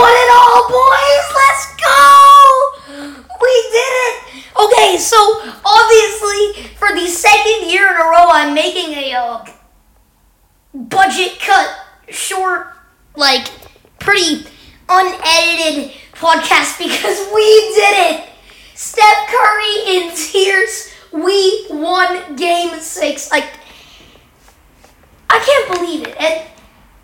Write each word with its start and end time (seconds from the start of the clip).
won 0.00 0.12
it 0.12 0.30
all, 0.32 0.64
boys! 0.68 1.26
Let's 1.36 1.64
go! 1.76 3.20
We 3.40 3.54
did 3.76 3.92
it! 4.08 4.16
Okay, 4.56 4.96
so 4.96 5.16
obviously, 5.64 6.72
for 6.76 6.88
the 6.94 7.06
second 7.06 7.70
year 7.70 7.86
in 7.86 7.96
a 7.96 8.04
row, 8.04 8.28
I'm 8.30 8.54
making 8.54 8.94
a 8.94 9.12
uh, 9.12 9.44
budget 10.74 11.38
cut, 11.40 11.68
short, 12.08 12.68
like, 13.14 13.50
pretty 13.98 14.46
unedited 14.88 15.92
podcast 16.14 16.78
because 16.78 17.18
we 17.34 17.44
did 17.74 17.94
it! 18.08 18.28
Steph 18.74 19.28
Curry 19.28 19.96
in 19.96 20.16
tears. 20.16 20.94
We 21.12 21.66
won 21.68 22.36
game 22.36 22.80
six. 22.80 23.30
Like, 23.30 23.50
I 25.28 25.38
can't 25.38 25.76
believe 25.76 26.06
it. 26.06 26.16
And 26.18 26.50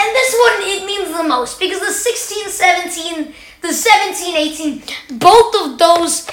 and 0.00 0.14
this 0.14 0.32
one, 0.38 0.56
it 0.62 0.86
means 0.86 1.07
the 1.18 1.28
most 1.28 1.60
because 1.60 1.80
the 1.80 1.92
16 1.92 2.48
17, 2.48 3.34
the 3.62 3.72
17 3.72 4.36
18, 4.36 4.82
both 5.18 5.54
of 5.62 5.78
those, 5.78 6.26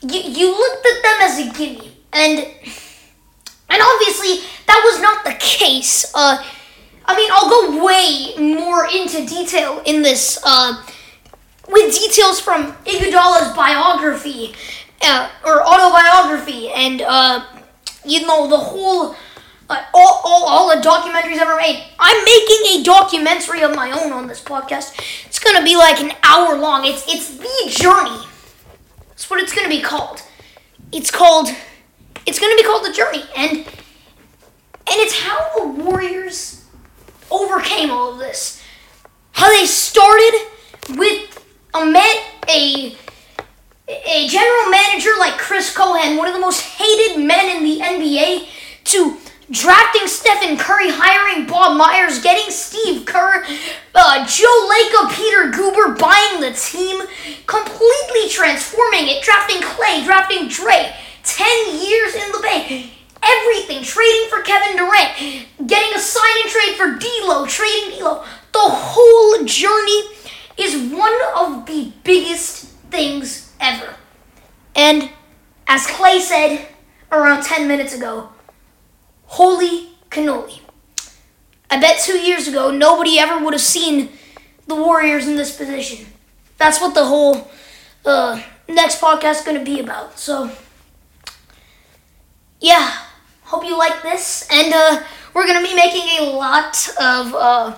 you, 0.00 0.20
you 0.20 0.50
looked 0.50 0.86
at 0.86 1.02
them 1.02 1.16
as 1.20 1.38
a 1.38 1.58
gimme. 1.58 1.92
And, 2.12 2.38
and 3.68 3.82
obviously, 3.82 4.46
that 4.66 4.80
was 4.84 5.02
not 5.02 5.24
the 5.24 5.34
case. 5.40 6.10
Uh, 6.14 6.42
I 7.06 7.16
mean, 7.16 7.28
I'll 7.32 7.50
go 7.50 7.84
way 7.84 8.34
more 8.38 8.86
into 8.86 9.26
detail 9.26 9.82
in 9.84 10.02
this, 10.02 10.40
uh, 10.44 10.82
with 11.68 11.94
details 11.94 12.40
from 12.40 12.72
Iguodala's 12.84 13.54
biography, 13.54 14.54
uh, 15.02 15.28
or 15.44 15.62
autobiography, 15.62 16.70
and, 16.70 17.02
uh, 17.02 17.44
you 18.06 18.26
know, 18.26 18.48
the 18.48 18.56
whole 18.56 19.16
uh, 19.68 19.82
all, 19.92 20.13
documentaries 20.84 21.38
ever 21.38 21.56
made. 21.56 21.82
I'm 21.98 22.24
making 22.24 22.80
a 22.80 22.82
documentary 22.84 23.62
of 23.62 23.74
my 23.74 23.90
own 23.90 24.12
on 24.12 24.26
this 24.26 24.42
podcast. 24.42 24.94
It's 25.26 25.38
gonna 25.38 25.64
be 25.64 25.76
like 25.76 26.00
an 26.00 26.12
hour 26.22 26.56
long. 26.56 26.84
It's 26.84 27.04
it's 27.08 27.38
the 27.38 27.70
journey. 27.70 28.24
That's 29.08 29.30
what 29.30 29.40
it's 29.40 29.54
gonna 29.54 29.68
be 29.68 29.80
called. 29.80 30.22
It's 30.92 31.10
called. 31.10 31.48
It's 32.26 32.38
gonna 32.38 32.56
be 32.56 32.62
called 32.62 32.84
the 32.84 32.92
journey, 32.92 33.24
and 33.36 33.58
and 33.58 33.66
it's 34.86 35.18
how 35.18 35.58
the 35.58 35.66
Warriors 35.66 36.64
overcame 37.30 37.90
all 37.90 38.12
of 38.12 38.18
this. 38.18 38.62
How 39.32 39.48
they 39.48 39.66
started 39.66 40.38
with 40.90 41.44
a 41.72 41.86
met 41.86 42.22
a 42.48 42.96
a 43.88 44.28
general 44.28 44.70
manager 44.70 45.10
like 45.18 45.38
Chris 45.38 45.74
Cohan, 45.74 46.16
one 46.16 46.28
of 46.28 46.34
the 46.34 46.40
most 46.40 46.60
hated 46.60 47.24
men 47.24 47.56
in 47.56 47.64
the 47.64 47.80
NBA, 47.80 48.48
to 48.84 49.16
drafting 49.54 50.08
Stephen 50.08 50.58
Curry, 50.58 50.90
hiring 50.90 51.46
Bob 51.46 51.76
Myers, 51.76 52.20
getting 52.20 52.50
Steve 52.50 53.06
Kerr, 53.06 53.46
uh, 53.94 54.26
Joe 54.26 54.68
Lacob, 54.68 55.14
Peter 55.14 55.50
Guber, 55.54 55.96
buying 55.96 56.40
the 56.40 56.52
team, 56.52 57.00
completely 57.46 58.28
transforming 58.28 59.06
it, 59.08 59.22
drafting 59.22 59.62
Clay, 59.62 60.02
drafting 60.04 60.48
Dre, 60.48 60.92
10 61.22 61.80
years 61.80 62.14
in 62.14 62.32
the 62.32 62.40
Bay. 62.42 62.90
Everything, 63.22 63.82
trading 63.82 64.28
for 64.28 64.42
Kevin 64.42 64.76
Durant, 64.76 65.16
getting 65.66 65.94
a 65.94 65.98
sign 65.98 66.36
and 66.42 66.50
trade 66.50 66.74
for 66.76 66.98
D'Lo, 66.98 67.46
trading 67.46 67.96
D'Lo. 67.98 68.22
The 68.52 68.58
whole 68.58 69.44
journey 69.46 70.02
is 70.58 70.92
one 70.92 71.14
of 71.36 71.64
the 71.64 71.90
biggest 72.02 72.66
things 72.90 73.52
ever. 73.60 73.94
And 74.76 75.10
as 75.66 75.86
Clay 75.86 76.20
said 76.20 76.68
around 77.10 77.44
10 77.44 77.66
minutes 77.66 77.94
ago, 77.94 78.28
Holy 79.34 79.88
cannoli. 80.10 80.60
I 81.68 81.80
bet 81.80 81.98
two 81.98 82.18
years 82.18 82.46
ago 82.46 82.70
nobody 82.70 83.18
ever 83.18 83.44
would 83.44 83.52
have 83.52 83.60
seen 83.60 84.10
the 84.68 84.76
Warriors 84.76 85.26
in 85.26 85.34
this 85.34 85.56
position. 85.56 86.06
That's 86.56 86.80
what 86.80 86.94
the 86.94 87.04
whole 87.04 87.50
uh, 88.04 88.40
next 88.68 89.00
podcast 89.00 89.40
is 89.40 89.42
going 89.42 89.58
to 89.58 89.64
be 89.64 89.80
about. 89.80 90.20
So, 90.20 90.52
yeah, 92.60 92.96
hope 93.42 93.64
you 93.64 93.76
like 93.76 94.02
this. 94.02 94.46
And 94.52 94.72
uh, 94.72 95.02
we're 95.34 95.48
going 95.48 95.60
to 95.60 95.68
be 95.68 95.74
making 95.74 96.06
a 96.20 96.30
lot 96.30 96.88
of. 97.00 97.34
Uh, 97.34 97.74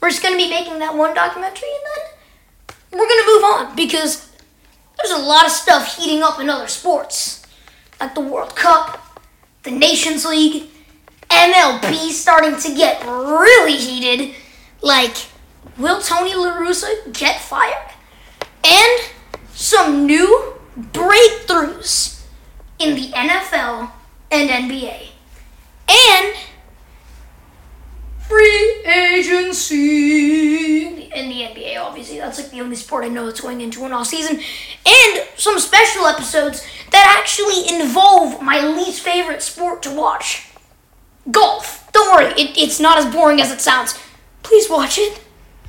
we're 0.00 0.10
just 0.10 0.22
going 0.22 0.38
to 0.38 0.38
be 0.38 0.48
making 0.48 0.78
that 0.78 0.94
one 0.94 1.12
documentary 1.12 1.68
and 1.74 1.86
then 2.92 3.00
we're 3.00 3.08
going 3.08 3.24
to 3.24 3.32
move 3.34 3.44
on 3.44 3.74
because 3.74 4.30
there's 4.96 5.18
a 5.18 5.22
lot 5.22 5.44
of 5.44 5.50
stuff 5.50 5.96
heating 5.96 6.22
up 6.22 6.38
in 6.38 6.48
other 6.48 6.68
sports, 6.68 7.44
like 7.98 8.14
the 8.14 8.20
World 8.20 8.54
Cup, 8.54 9.20
the 9.64 9.72
Nations 9.72 10.24
League 10.24 10.70
MLB 11.30 12.10
starting 12.10 12.56
to 12.56 12.74
get 12.74 13.04
really 13.04 13.76
heated. 13.76 14.34
Like, 14.82 15.16
will 15.78 16.00
Tony 16.00 16.34
La 16.34 16.58
Russa 16.58 17.12
get 17.12 17.40
fired? 17.40 17.92
And 18.64 19.00
some 19.52 20.06
new 20.06 20.54
breakthroughs 20.78 22.24
in 22.78 22.96
the 22.96 23.08
NFL 23.08 23.90
and 24.30 24.50
NBA. 24.50 25.08
And 25.88 26.36
free 28.28 28.84
agency 28.86 30.86
in 30.86 31.28
the 31.28 31.42
NBA, 31.42 31.80
obviously. 31.80 32.18
That's 32.18 32.40
like 32.40 32.50
the 32.50 32.60
only 32.60 32.76
sport 32.76 33.04
I 33.04 33.08
know 33.08 33.26
that's 33.26 33.40
going 33.40 33.60
into 33.60 33.84
an 33.84 33.92
off 33.92 34.06
season. 34.06 34.40
And 34.86 35.28
some 35.36 35.58
special 35.58 36.06
episodes 36.06 36.64
that 36.90 37.18
actually 37.18 37.80
involve 37.80 38.42
my 38.42 38.66
least 38.66 39.02
favorite 39.02 39.42
sport 39.42 39.82
to 39.82 39.94
watch 39.94 40.49
golf. 41.30 41.90
Don't 41.92 42.14
worry, 42.14 42.32
it, 42.32 42.56
it's 42.56 42.80
not 42.80 42.98
as 42.98 43.12
boring 43.12 43.40
as 43.40 43.50
it 43.50 43.60
sounds. 43.60 43.98
Please 44.42 44.70
watch 44.70 44.98
it. 44.98 45.20